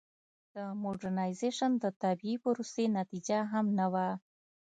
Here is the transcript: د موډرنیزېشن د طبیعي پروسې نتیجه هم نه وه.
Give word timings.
د 0.53 0.55
موډرنیزېشن 0.83 1.71
د 1.83 1.85
طبیعي 2.03 2.35
پروسې 2.43 2.85
نتیجه 2.99 3.39
هم 3.51 3.65
نه 3.79 3.87
وه. 3.93 4.07